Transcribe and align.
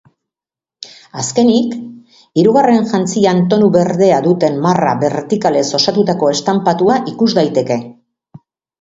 Azkenik, 1.23 1.75
hirugarren 2.41 2.89
jantzian 2.93 3.45
tonu 3.53 3.69
berdea 3.77 4.19
duten 4.31 4.59
marra 4.67 4.97
bertikalez 5.07 5.65
osatutako 5.83 6.35
estanpatua 6.39 7.01
ikus 7.17 7.33
daiteke. 7.41 7.83